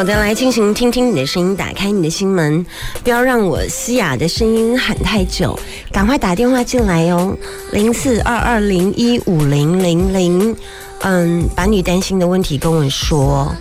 [0.00, 2.64] 好的，来进行听听你的声音，打开你的心门，
[3.04, 5.60] 不要让我嘶哑的声音喊太久，
[5.92, 7.36] 赶快打电话进来哦，
[7.72, 10.56] 零四二二零一五零零零，
[11.02, 13.54] 嗯，把你担心的问题跟我说，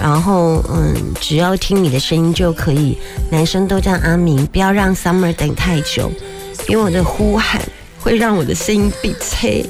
[0.00, 2.96] 然后嗯，只要听你的声音就可以，
[3.30, 6.10] 男生都叫阿明，不要让 Summer 等太久，
[6.68, 7.60] 因为我的呼喊
[8.00, 9.62] 会让我的声音闭塞。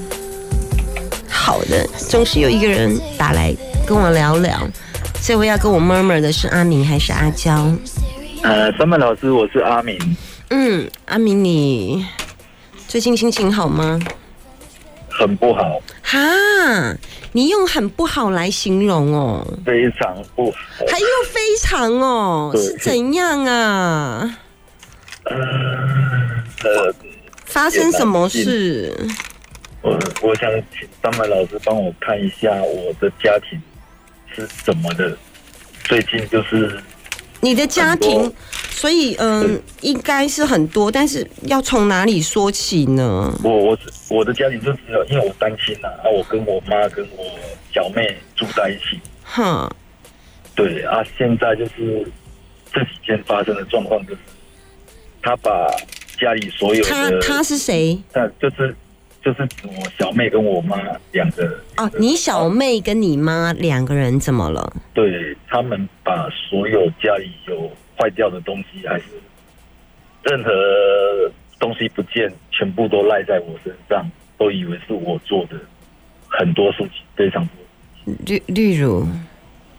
[1.28, 3.52] 好的，总是有一个人打来
[3.84, 4.60] 跟我聊聊。
[5.24, 7.72] 这位要跟我 murmur 的是阿明还是阿娇？
[8.42, 9.96] 呃，三曼老师，我是阿明。
[10.50, 12.04] 嗯，阿明，你
[12.88, 14.00] 最近心情好吗？
[15.08, 15.80] 很不好。
[16.02, 16.18] 哈，
[17.30, 19.46] 你用很不好来形容哦。
[19.64, 20.58] 非常不好。
[20.90, 22.50] 还用非常哦？
[22.56, 24.38] 是怎样啊？
[25.22, 26.92] 呃，
[27.44, 28.92] 发生什么事？
[29.82, 33.60] 我我想请三曼老师帮我看一下我的家庭。
[34.34, 35.16] 是怎么的？
[35.84, 36.80] 最近就是
[37.40, 38.32] 你的家庭，
[38.70, 43.36] 所以嗯，应该是很多，但是要从哪里说起呢？
[43.42, 47.24] 我我我的家庭就只有，因为我单亲呐，啊，我跟我妈跟我
[47.74, 49.00] 小妹住在一起。
[49.24, 49.68] 哼，
[50.54, 52.06] 对啊，现在就是
[52.72, 54.20] 这几天发生的状况，就是
[55.20, 55.66] 他把
[56.18, 58.00] 家里所有的他他是谁？
[58.14, 58.74] 那就是。
[59.22, 60.76] 就是我小妹跟我妈
[61.12, 61.44] 两个
[61.76, 64.72] 哦，你小妹跟你妈两个人怎么了？
[64.92, 69.04] 对他们把所有家里有坏掉的东西，还是
[70.24, 70.50] 任何
[71.60, 75.56] 东西不见，全部都赖在我身上，都以为是我做的，
[76.26, 78.14] 很多事情非常多。
[78.26, 79.06] 例例如，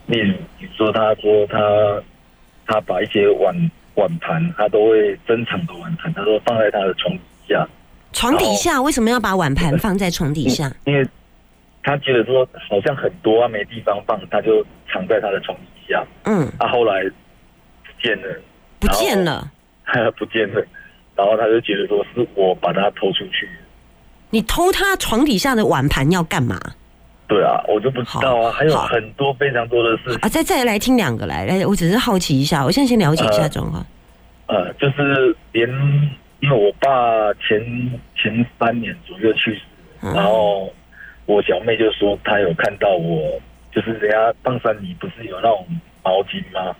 [0.08, 1.60] 例如你说他说他
[2.66, 3.54] 他把一些碗
[3.96, 7.68] 碗盘，他都会珍藏的碗盘，他说放在他的床底下。
[8.14, 10.72] 床底下为什么要把碗盘放在床底下？
[10.86, 11.06] 因为
[11.84, 16.06] 他觉得说好像很多啊，没地方放，他就藏在他的床底下。
[16.24, 18.40] 嗯，他后来不见了，
[18.80, 19.52] 不见了，
[20.18, 20.64] 不见了。
[21.16, 23.50] 然后他就觉得说是我把他偷出去。
[24.30, 26.60] 你偷他床底下的碗盘要干嘛？
[27.28, 28.52] 对啊，我就不知道啊。
[28.52, 30.30] 还有很多非常多的事啊。
[30.30, 33.86] 再再来听两个来来，我只是好奇一下，我现在先了解一下状况。
[34.48, 35.70] 呃，就是连。
[36.44, 37.58] 因为我爸前
[38.18, 39.62] 前三年左右去世，
[40.02, 40.70] 然后
[41.26, 43.40] 我小妹就说她有看到我，
[43.72, 45.66] 就是人家放山里不是有那种
[46.04, 46.76] 毛巾吗？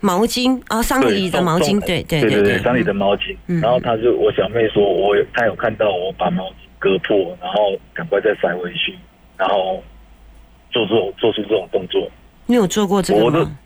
[0.00, 3.36] 毛巾啊，丧礼的毛巾，对对对对，丧礼的毛巾。
[3.62, 8.98] 然后她就我小妹说，我她有看到我把毛巾割破，然后赶快再塞回去，
[9.36, 9.80] 然后
[10.72, 12.10] 做做做出这种动作。
[12.46, 13.56] 你有做过这个吗？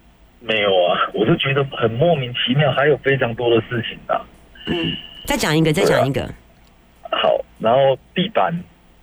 [0.40, 4.20] 没有啊，我就觉得很莫名其妙，还有非常多的事情啊。
[4.66, 4.92] 嗯。
[5.28, 6.22] 再讲一个，再讲一个。
[7.02, 8.50] 好，然后地板，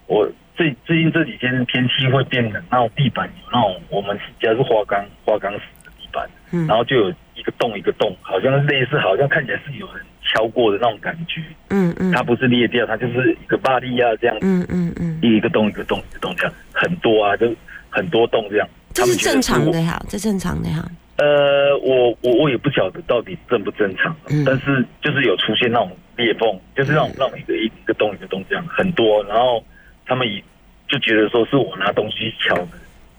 [0.08, 17.54] 我最最近这几天天气会变冷，然后地板有那种我们家是花岗花岗石的地板，嗯，然后就有一个洞一个洞，好像类似，好像看起来是有人敲过的那种感觉，嗯嗯，它不是裂掉，它就是一个巴利亚这样，嗯嗯嗯，一个洞一个洞一个洞这样，很多啊，就
[17.92, 20.84] 很多洞这样，这是正常的哈，这正常的哈。
[21.18, 24.16] 呃，我我我也不晓得到底正不正常，
[24.46, 25.92] 但是就是有出现那种。
[26.18, 29.62] 裂缝就是让让一个一个洞一个洞这样很多，然后
[30.06, 30.42] 他们以
[30.88, 32.56] 就觉得说是我拿东西敲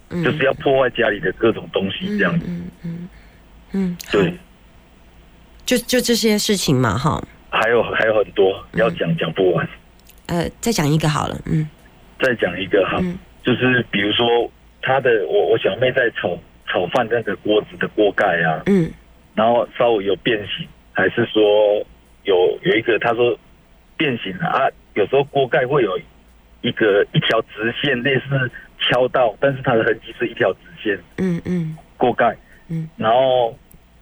[0.08, 2.46] 的，就是要破坏家里的各种东西这样子。
[2.48, 3.08] 嗯嗯
[3.72, 4.32] 嗯，对，
[5.66, 7.22] 就就这些事情嘛哈。
[7.50, 9.68] 还有还有很多要讲讲不完。
[10.28, 11.68] 呃，再讲一个好了，嗯。
[12.18, 12.98] 再讲一个哈，
[13.44, 16.30] 就是比如说他的我我小妹在炒
[16.66, 18.90] 炒饭那个锅子的锅盖啊，嗯，
[19.34, 21.84] 然后稍微有变形，还是说。
[22.26, 23.38] 有有一个他说
[23.96, 25.96] 变形了啊，有时候锅盖会有
[26.60, 30.98] 一个一条直线，类似敲到，但是它的痕迹是一条直线。
[31.18, 32.36] 嗯嗯，锅盖。
[32.66, 33.56] 嗯，然后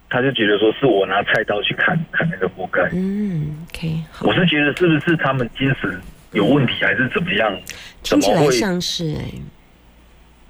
[0.08, 2.88] 他就觉得说是我拿菜刀去砍砍那个锅盖。
[2.94, 3.94] 嗯，OK。
[4.22, 6.00] 我是觉得是不是他们精神
[6.32, 7.55] 有问题，还是怎么样？
[8.02, 9.25] 听起来像是哎。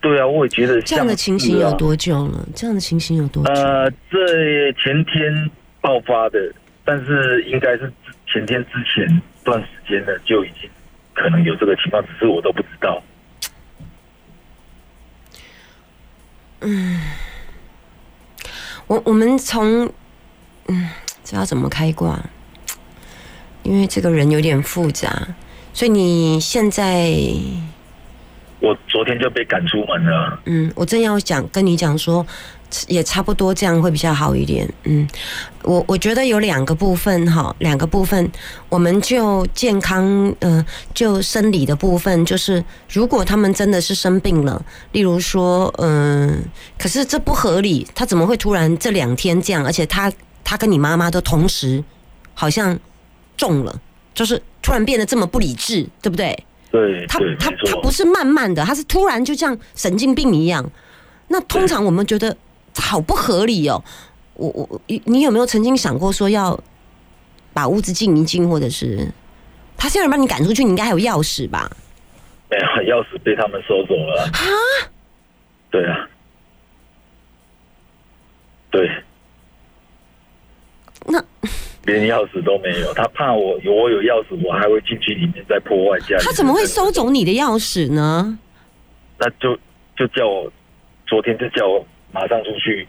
[0.04, 2.46] 对啊，我也觉得这样的情形有多久了？
[2.54, 3.52] 这样的情形有多久？
[3.54, 6.38] 呃，这前天爆发的。
[6.86, 7.90] 但是应该是
[8.26, 10.68] 前天之前段时间的就已经
[11.14, 13.02] 可能有这个情况，只是我都不知道。
[16.60, 17.00] 嗯，
[18.86, 19.90] 我我们从
[20.68, 20.90] 嗯，
[21.24, 22.22] 这要怎么开挂？
[23.62, 25.28] 因为这个人有点复杂，
[25.72, 27.16] 所以你现在，
[28.64, 30.40] 我昨天就被赶出门了。
[30.46, 32.26] 嗯，我正要讲跟你讲说。
[32.88, 34.68] 也差不多，这样会比较好一点。
[34.82, 35.06] 嗯，
[35.62, 38.28] 我我觉得有两个部分哈，两个部分，
[38.68, 46.42] 我们就健康，呃，就生理的部分，就是如果他们真的是生病了，例如说，嗯，
[46.76, 49.64] 可是这不合理，他怎么会突然这两天这样？
[49.64, 50.12] 而且他
[50.42, 51.84] 他跟你妈妈都同时
[52.34, 52.76] 好像
[53.36, 53.80] 中了，
[54.12, 56.36] 就是突然变得这么不理智，对不对？
[56.74, 60.68] 对，他他他不是慢慢的，他是突然就像神经病一样。
[61.28, 62.36] 那通常我们觉得。
[62.76, 63.80] 好不合理哦！
[64.34, 66.58] 我我你你有没有曾经想过说要
[67.52, 69.08] 把屋子静一静，或者是
[69.76, 71.70] 他现在把你赶出去，你应该还有钥匙吧？
[72.50, 74.24] 没有，钥匙被他们收走了。
[74.24, 74.42] 啊？
[75.70, 76.08] 对啊，
[78.72, 79.03] 对。
[81.86, 86.16] 那连钥匙都没有，他怕我有我有钥匙，我还会进去里面再破坏家。
[86.18, 88.38] 他怎么会收走你的钥匙呢？
[89.18, 89.58] 那就
[89.96, 90.52] 就叫我
[91.06, 91.86] 昨天就叫我。
[92.14, 92.86] 马上出去，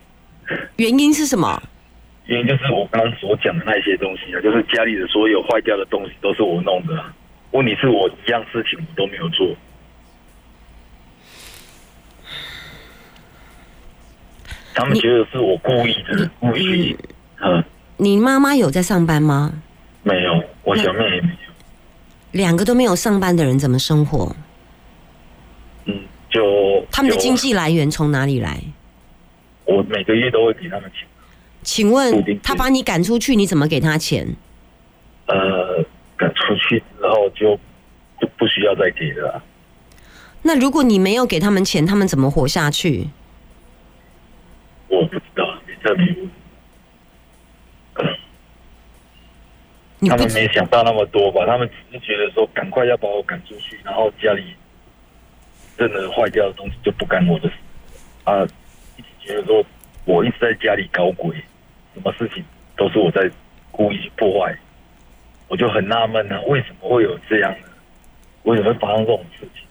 [0.76, 1.60] 原因是什么？
[2.28, 7.04] 原因就是我刚刚所讲的那些东西啊，就是家里的所有坏掉的东西都是我弄的。
[7.50, 9.48] 问题是我一样事情我都没有做，
[14.76, 16.96] 他们觉得是我故意的，故意。
[17.42, 17.64] 嗯，
[17.98, 19.62] 你妈妈有在上班吗？
[20.04, 21.36] 没有，我小妹也没有。
[22.32, 24.36] 两个都没有上班的人怎么生活？
[25.86, 26.00] 嗯，
[26.30, 28.62] 就他们的经济来源从哪里来？
[29.64, 31.08] 我每个月都会给他们钱。
[31.64, 34.36] 请问他把你赶出去，你怎么给他钱？
[35.28, 35.84] 呃，
[36.18, 37.58] 赶出去之后就
[38.20, 39.42] 就不需要再给了。
[40.44, 43.10] 那如果你没有给他们钱，他们怎么活下去？
[44.88, 46.30] 我不知道，你这里。
[50.08, 51.46] 他们没想到那么多吧？
[51.46, 54.56] 他们只是觉得说，赶快要把我赶出去，然后家里
[55.78, 57.56] 真的坏掉的东西就不干我的事
[58.24, 58.46] 啊。
[59.20, 59.66] 觉得说，
[60.06, 61.36] 我一直在家里搞鬼，
[61.96, 62.46] 什么事情
[62.78, 63.28] 都是我在
[63.72, 64.56] 故意破坏，
[65.48, 67.70] 我就很纳闷呢，为什么会有这样的？
[68.44, 69.64] 为什么会发生这种事情？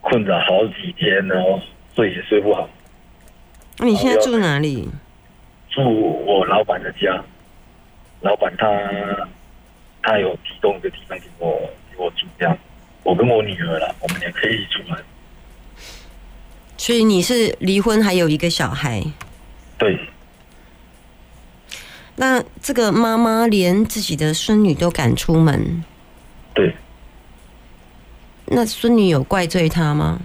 [0.00, 1.60] 困了好几天然后，
[1.94, 2.68] 睡也睡不好。
[3.78, 4.88] 那你现在住哪里？
[5.68, 5.80] 住
[6.26, 7.22] 我老板的家，
[8.20, 8.66] 老板他
[10.02, 11.58] 他有提供一个地方给我
[11.90, 12.56] 给我住，这样
[13.02, 14.98] 我跟我女儿啦，我们也可以出来。
[16.76, 19.02] 所以你是离婚，还有一个小孩。
[19.78, 19.98] 对。
[22.16, 25.82] 那这个妈妈连自己的孙女都赶出门。
[26.52, 26.74] 对。
[28.46, 30.20] 那孙女有怪罪他吗？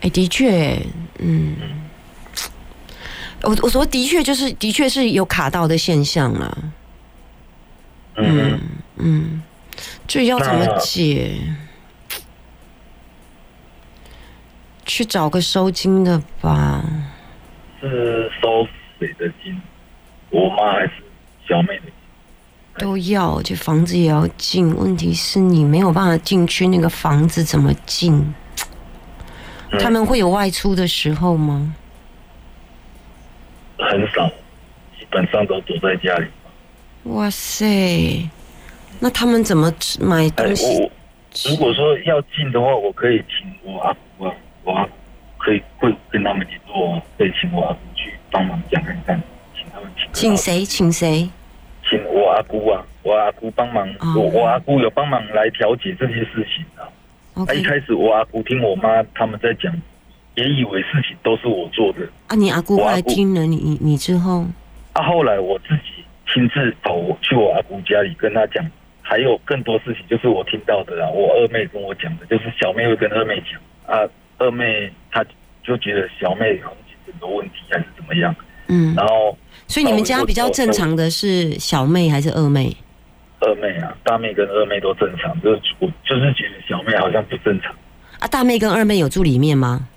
[0.00, 0.78] 哎，的确，
[1.18, 1.56] 嗯。
[3.42, 6.58] 我我说的确，就是的确是有卡到的现象了。
[8.16, 8.60] 嗯
[8.96, 9.42] 嗯，
[10.06, 11.38] 这要怎么解？
[14.84, 16.84] 去找个收金的吧。
[17.80, 18.66] 是收
[18.98, 19.60] 谁的金？
[20.30, 20.92] 我妈还是
[21.48, 21.92] 小妹妹？
[22.78, 24.74] 都要，这房子也要进。
[24.76, 28.34] 问题是你没有办法进去，那个房子怎么进？
[29.80, 31.74] 他们会有外出的时候吗？
[33.90, 34.28] 很少，
[34.98, 36.26] 基本上都躲在家里。
[37.04, 38.28] 哇塞，
[39.00, 40.90] 那他们怎么买东西？
[41.48, 44.34] 如果说要进的话，我可以请我阿婆啊。
[44.64, 44.88] 我
[45.38, 49.20] 可以会跟他们联络，可以请我阿姑去帮忙讲看看，
[49.56, 50.08] 请他们请。
[50.12, 50.64] 请谁？
[50.64, 51.28] 请谁？
[51.90, 52.84] 请我阿姑啊！
[53.02, 56.86] 我阿姑帮忙，我我阿姑有帮忙来调解这些事情啊。
[57.44, 59.74] 他一开始我阿姑听我妈他们在讲，
[60.34, 62.00] 也以为事情都是我做的。
[62.28, 64.46] 啊，你阿姑后来听了你你你之后？
[64.92, 68.64] 啊，后来我自己亲自跑去我阿姑家里跟他讲，
[69.00, 71.08] 还有更多事情就是我听到的啦。
[71.08, 73.60] 我二妹跟我讲的，就是小妹会跟二妹讲
[73.96, 74.08] 啊。
[74.38, 75.24] 二妹，她
[75.62, 78.34] 就觉得小妹好像很多问题还是怎么样，
[78.66, 82.76] 嗯，然后，所以你们家比较正常的是小妹还是二妹？
[83.38, 87.72] 二妹啊，大妹跟二妹都正常，就是我就是觉得小妹好像不正常。
[88.18, 89.88] 啊，大妹跟二妹有住里面吗？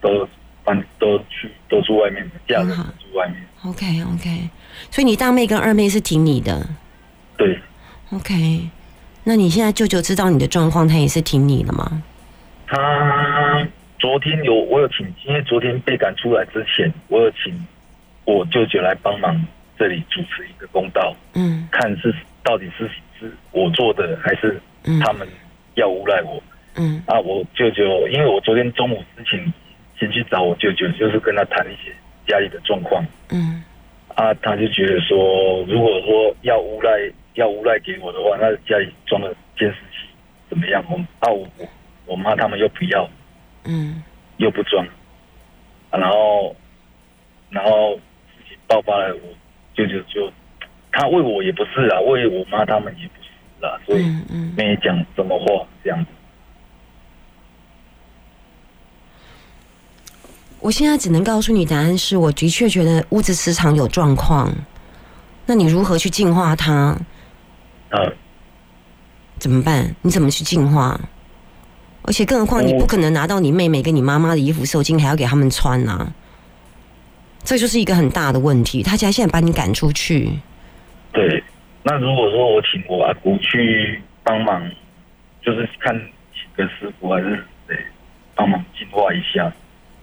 [0.00, 0.28] 都
[0.64, 3.36] 搬都去都住外面，嫁人住外面。
[3.64, 4.50] OK OK，
[4.90, 6.66] 所以你大妹跟二妹是挺你的。
[7.36, 7.58] 对。
[8.10, 8.70] OK，
[9.24, 12.02] 那你现在舅舅知道你的状况，他也是挺你的吗？
[12.66, 17.66] 他昨天有我有请，因为昨天被赶出来之前，我有请
[18.24, 19.38] 我舅舅来帮忙
[19.78, 22.88] 这里主持一个公道，嗯，看是到底是
[23.20, 24.58] 是我做的还是
[25.04, 25.28] 他们
[25.74, 26.42] 要诬赖我，
[26.76, 29.52] 嗯，啊，我舅舅，因为我昨天中午之前
[29.98, 31.92] 先去找我舅舅，就是跟他谈一些
[32.26, 33.64] 家里的状况，嗯，
[34.14, 40.08] 啊，啊，他就觉得说，如果说要诬赖要诬赖给我的话，那家里装了监视器
[40.48, 40.84] 怎么样？
[40.88, 41.48] 我啊我
[42.06, 43.08] 我妈他们又不要，
[43.64, 44.02] 嗯，
[44.36, 44.86] 又不装，
[45.90, 46.54] 啊，然后
[47.50, 49.20] 然后事情爆发了，我
[49.74, 50.30] 舅舅就
[50.92, 54.04] 他为我也不是啊，为我妈他们也不是啊，所以
[54.56, 56.10] 没讲什么话这样子。
[60.60, 64.52] 我现在只能告诉你答案是，我的确觉得屋子磁场有状况。
[65.46, 66.98] 那你如何去净化它？
[67.90, 68.12] 呃，
[69.38, 69.94] 怎么办？
[70.02, 71.00] 你怎么去净化？
[72.02, 76.12] 而且更何况，你不可能拿到你妹妹跟你妈妈的衣服受精，还要给他们穿啊！
[77.44, 78.82] 这就是一个很大的问题。
[78.82, 80.38] 他家现在把你赶出去。
[81.12, 81.42] 对，
[81.82, 84.70] 那如果说我请我阿姑去帮忙，
[85.40, 85.94] 就是看
[86.34, 87.76] 请个师傅还是谁
[88.34, 89.50] 帮忙净化一下？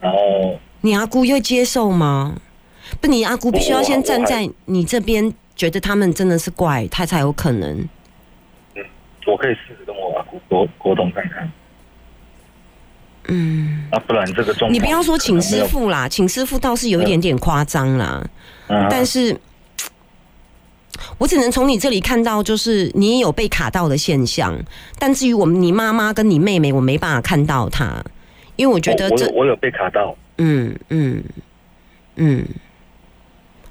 [0.05, 2.35] 然后你阿姑又接受吗？
[3.01, 7.75] 不，你阿姑必须要先站在你这边，觉得他们真的是怪，他才有可能。
[8.75, 8.83] 嗯，
[9.25, 11.51] 我可以试着跟我阿姑沟沟通看看。
[13.29, 18.23] 嗯，啊，不然这个状你不要说请师傅啦，请师傅倒是有一点点夸张啦。
[18.67, 19.35] 嗯，但是，
[21.17, 24.55] 我只能从你这里看到，就是你也有被卡到的现象。
[24.99, 28.05] 但至于我们你妈妈跟你妹妹，我没办法看到她。
[28.55, 31.23] 因为我觉得这我有被卡到，嗯嗯
[32.15, 32.45] 嗯，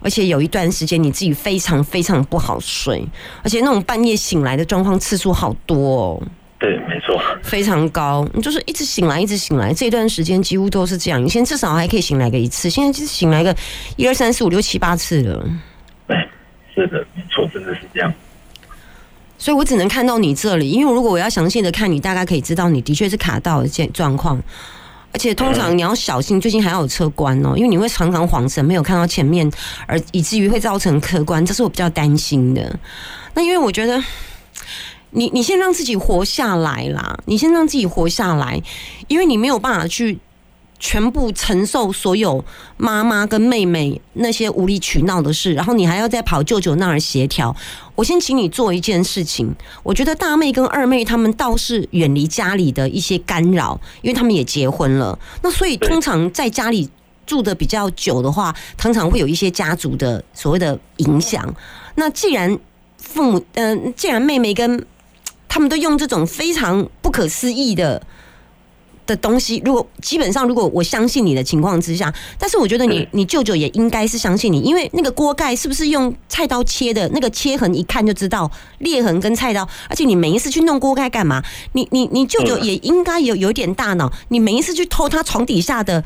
[0.00, 3.04] 而且有一段时间你自己非常非常不好睡，
[3.42, 6.22] 而且那种半夜醒来的状况次数好多哦。
[6.58, 11.22] 对，没错，非常高，你就是一直醒来，一直醒来，这段时间几乎都是这样。
[11.22, 13.54] 以前至少还可以醒来个一次，现在就是醒来个
[13.96, 15.46] 一二三四五六七八次了。
[16.06, 16.16] 对，
[16.74, 18.10] 是的，没错，真的是这样。
[19.36, 24.42] 所以我只能看到你这里，因为如果我要详细的看你，大概可以知道你的确是卡到的状状况。
[25.12, 29.48] 而且通常你要小心，最近还要有车关哦，因为你会常常晃神，没有看到前面，
[29.86, 32.76] 而以至于会造成客观，这是我比较担心的。
[33.34, 34.02] 那因为我觉得，
[35.10, 38.60] 你你先让自己活下来啦，你先让自己活下来，
[39.06, 40.18] 因为你没有办法去。
[40.84, 42.44] 全部承受所有
[42.76, 47.56] 妈妈跟妹妹那些无理取闹的事，然后你还要再跑舅舅那儿协调。
[47.94, 49.50] 我先请你做一件事情，
[49.82, 55.18] 我觉得大妹跟二妹他们倒是远离家里的一些干扰，因为他们也结婚了。
[55.40, 56.86] 那所以通常在家里
[57.24, 61.42] 住的比较久的话，通常会有一些家族的所谓的影响。
[61.94, 62.58] 那既然
[62.98, 64.84] 父母，嗯，既然妹妹跟
[65.48, 68.06] 他们都用这种非常不可思议的。
[69.06, 77.08] 的东西，如果基本上如果我相信你的情况之下，但是我觉得你你舅舅也应该是相信你，因为那个锅盖是不是用菜刀切的？
[77.10, 81.42] 那个切痕一看就知道裂痕跟菜刀，而且你每一次去弄锅盖干嘛？
[81.72, 86.04] 你你你舅舅也应该有有点大脑，你每一次去偷他床底下的。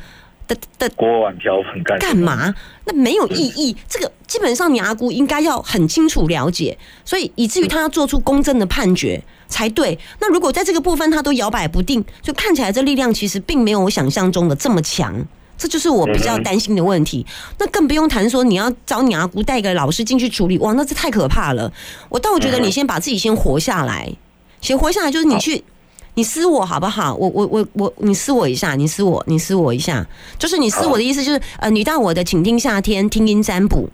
[0.49, 2.52] 的的锅碗瓢盆干干嘛？
[2.85, 3.76] 那没有意义。
[3.88, 9.97] 这个基本上你阿姑应该要很清楚了解，所以以至于他要做出公正的判决才对。
[10.19, 15.25] 那如果在这个部分他都摇摆不定，就看起来这力量其实并没有我想象中的这么强。
[15.59, 17.26] 这就是我比较担心的问题。
[17.59, 21.71] 那更不用谈说你要找你阿姑带个老师进去处理，哇，那这太可怕了。
[22.09, 24.11] 我倒觉得你先把自己先活下来，
[24.61, 25.62] 先活下来就是你去。
[26.18, 27.14] 你撕我好不好？
[27.14, 30.04] 我我我我，你撕我一下，你撕我，你撕我一下，
[30.37, 33.88] 就是你撕我的意思，就是呃，你到我的，请听夏天听音占卜。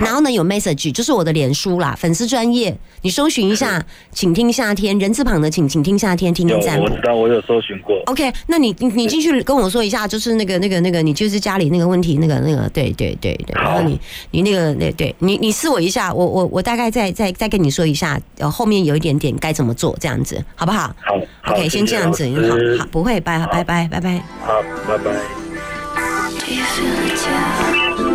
[0.00, 6.84] 然后呢，有 message，就是我的脸书啦，粉丝专业，你搜寻一下，请听夏天人字旁的，请请听夏天听听占卜。
[6.84, 7.96] 我知道，我有搜寻过。
[8.06, 13.54] OK，那你你你进去跟我说一下，就是那个那个那个，你就是家里那个问题，那个那个，对对对对。
[13.54, 20.94] 然后你你那个那对，你你试我一下，我我我大概再再再跟你说一下，呃，后面有一点点该怎么做，这样子好不好？
[21.00, 21.14] 好
[21.52, 24.22] ，OK，先这样子，好，好，不会，拜拜拜拜拜。
[24.44, 25.12] 好，拜拜。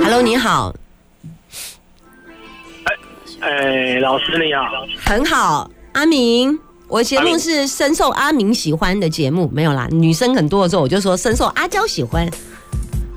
[0.04, 0.85] Hello，你好。
[3.46, 4.64] 哎，老师你好，
[5.06, 12.28] 很好，阿明，我节目是深受阿明喜欢的节目，没有啦，女生很多的时候，我就说深受阿娇喜欢。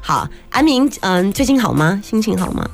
[0.03, 1.99] 好，阿明，嗯，最近好吗？
[2.05, 2.69] 心情好吗？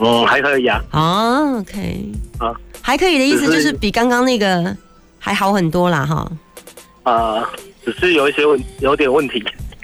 [0.00, 0.82] 嗯，还可以啊。
[0.90, 4.76] 哦，OK，啊，还可以的意思就是比刚刚那个
[5.20, 6.32] 还好很多啦，哈。
[7.04, 7.48] 啊，
[7.84, 9.40] 只是有一些问，有点问题。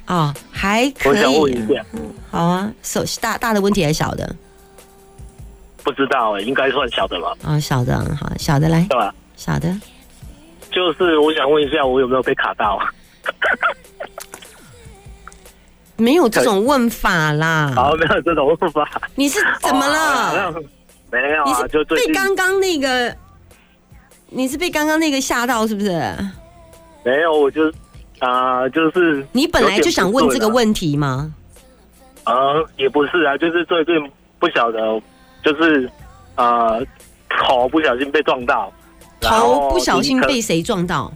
[0.08, 1.12] 哦，还可以。
[1.12, 1.84] 我想问一下，
[2.32, 4.34] 好啊，手大大的问题还是小的？
[5.88, 7.34] 不知道哎，应该算小的吧。
[7.42, 9.14] 啊，小的，好，小的来，对吧？
[9.36, 9.74] 小的，
[10.70, 12.78] 就是我想问一下，我有没有被卡到？
[15.96, 17.72] 没有这种问法啦。
[17.74, 18.86] 好，没有这种问法。
[19.14, 20.54] 你是怎么了？
[21.10, 23.16] 没有啊，就被刚刚那个，
[24.28, 25.88] 你是被刚刚那个吓到是不是？
[27.02, 27.72] 没有，我就
[28.18, 31.32] 啊，就是你本来就想问这个问题吗？
[32.24, 32.34] 啊，
[32.76, 33.94] 也不是啊，就是最近。
[34.40, 34.78] 不晓得，
[35.48, 35.90] 就是
[36.36, 36.84] 呃
[37.30, 38.70] 头不小心被撞到，
[39.18, 41.10] 头不小心被谁撞到？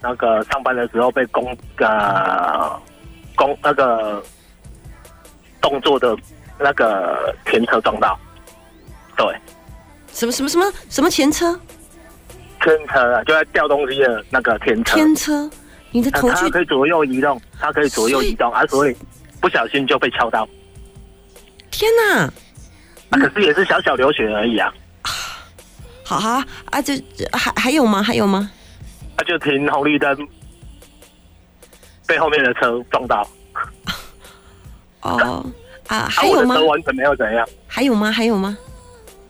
[0.00, 2.80] 那个上班的时候被公呃
[3.36, 4.20] 公那个
[5.60, 6.16] 动作的
[6.58, 8.18] 那个前车撞到，
[9.16, 9.24] 对，
[10.12, 11.58] 什么什么什么什么前车？
[12.60, 14.96] 天车啊，就在吊东西的那个天车。
[14.96, 15.48] 天车，
[15.92, 18.96] 你的头它可以左右移动，它可以左右移动，啊，所以
[19.40, 20.48] 不小心就被敲到。
[21.70, 22.22] 天哪！
[22.22, 22.32] 啊，
[23.10, 24.72] 可是也是小小流血而已啊。
[26.04, 26.96] 好啊啊，这
[27.32, 28.02] 还还有吗？
[28.02, 28.50] 还有吗？
[29.16, 30.16] 他就停红绿灯，
[32.06, 33.26] 被后面的车撞到。
[35.02, 35.44] 哦
[35.88, 36.56] 啊，还有吗？
[36.56, 37.48] 车完全没有怎样。
[37.66, 38.10] 还有吗？
[38.12, 38.56] 还有吗？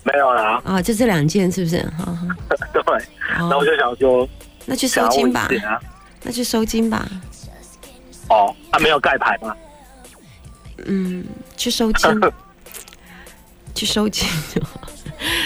[0.03, 0.61] 没有啦。
[0.65, 1.79] 啊，就这两件是不是？
[2.73, 3.05] 对。
[3.39, 4.29] 那我就想说，
[4.65, 5.49] 那去收金吧。
[6.23, 7.09] 那去收金吧。
[8.29, 9.55] 哦，他没有盖牌吗？
[10.87, 11.25] 嗯，
[11.57, 12.11] 去收金。
[13.77, 14.81] 去收金就好。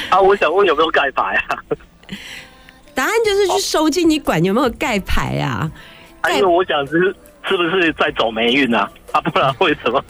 [0.09, 1.59] 啊，我想问有没有盖牌啊？
[2.95, 5.71] 答案就是去收金，你管有没有盖牌啊？
[6.29, 7.15] 因为我想是
[7.49, 8.91] 是不是在走霉运啊？
[9.13, 10.03] 啊，不然为什么？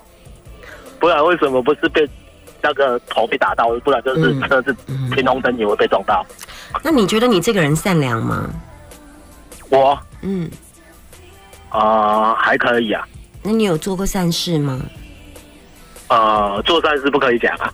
[0.98, 2.08] 不然为什么不是被
[2.62, 3.68] 那个头被打到？
[3.84, 4.74] 不然就是车子
[5.14, 6.24] 停红灯也会被撞到。
[6.82, 8.48] 那你觉得你这个人善良吗？
[9.68, 10.50] 我嗯
[11.70, 13.06] 啊还可以啊。
[13.42, 14.80] 那你有做过善事吗？
[16.16, 17.72] 呃，做善事不可以讲啊。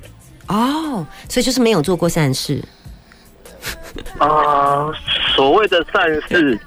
[0.48, 2.60] 哦，所以就是没有做过善事。
[4.18, 4.90] 啊，
[5.36, 6.58] 所谓的善事，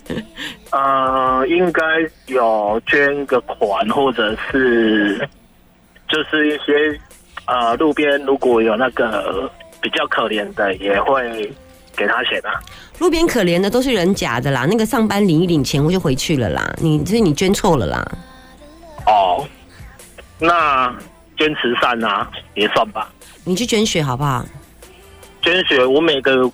[0.72, 1.82] 呃，应该
[2.26, 5.28] 有捐个款，或者是
[6.08, 6.98] 就是一些
[7.44, 9.50] 呃路边如果有那个
[9.82, 11.52] 比较可怜的，也会
[11.94, 12.58] 给他钱啊。
[12.98, 16.74] 路边可怜的都是人假的啦，那个上班领一领钱我就回去了啦。
[16.78, 18.12] 你这是你捐错了啦。
[19.06, 19.46] 哦，
[20.38, 20.94] 那
[21.40, 23.10] 捐慈善啊，也算吧。
[23.44, 24.44] 你去捐血好不好？
[25.40, 26.50] 捐血，我每个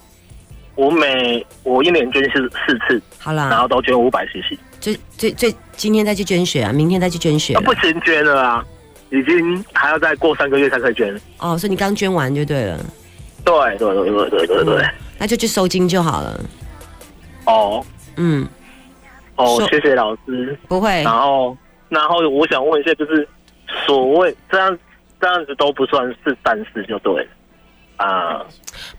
[0.77, 4.57] 我每我一年捐四四次，好了，然后都捐五百 CC。
[4.81, 7.59] 最最最，今天再去捐血啊，明天再去捐血。
[7.61, 8.65] 不行，捐了啊，
[9.11, 11.21] 已经还要再过三个月才可以捐。
[11.39, 12.79] 哦，所以你刚捐完就对了。
[13.45, 16.41] 对对对对对对对，那就去收金就好了。
[17.47, 17.85] 哦，
[18.15, 18.47] 嗯，
[19.35, 20.57] 哦，谢谢老师。
[20.69, 21.03] 不会。
[21.03, 21.57] 然后，
[21.89, 23.29] 然后我想问一下，就是
[23.87, 24.79] 所谓这样
[25.21, 27.29] 这样子都不算是但是，就对了。
[27.97, 28.45] 啊，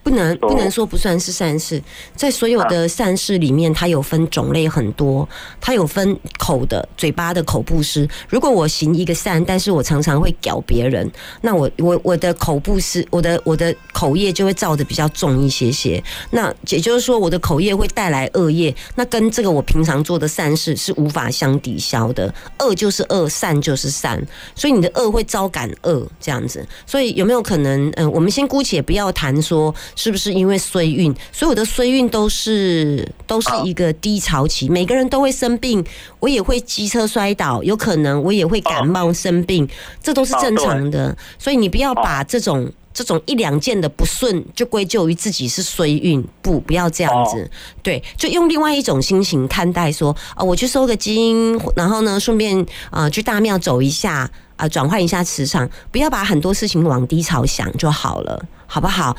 [0.01, 1.81] 不能不能说不算是善事，
[2.15, 5.27] 在所有的善事里面，它有分种类很多，
[5.61, 8.09] 它有分口的嘴巴的口布施。
[8.27, 11.07] 如果我行一个善，但是我常常会屌别人，
[11.41, 16.03] 那我我我的口布施，我的我的口业就会造的比较重一些些。
[16.31, 22.33] 那也就是说，我的口业会带来恶业，那跟这个我平常做的善事是无法相抵消的。
[22.59, 24.19] 恶就是恶，善就是善，
[24.55, 26.67] 所以你的恶会招感恶这样子。
[26.87, 27.91] 所以有没有可能？
[27.95, 28.83] 嗯，我们先姑且。
[28.87, 35.85] 不要谈说是不是因为衰运，所有的衰运都是都是一个低潮期，每个人都会生病，
[36.19, 39.67] 我也会机车摔倒，有可能我也会感冒生病，
[40.01, 41.15] 这都是正常的。
[41.37, 47.51] 所以你不要把这种这种一两件的不顺就归咎于自己是衰运，不不要这样子，
[47.83, 54.31] 对，就用另外一种心情看待，说啊，我去收个金，然后呢，顺便啊去大庙走一下。
[54.57, 59.15] 啊，转换一下磁场，不要把很多事情往低潮想就好了，好不好？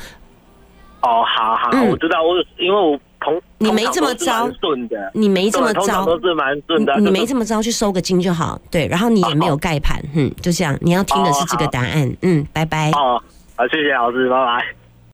[1.01, 12.91] 哦，好好，我知道，我因为我同你没这么糟，顺的，你没这么糟，都是蛮顺的，你没这么糟，去收个金就好，对，然后你也没有盖盘，嗯，就这样，你要听的是这个答案，嗯，拜拜。
[12.91, 13.21] 哦，
[13.55, 14.78] 好，谢谢老师，拜拜。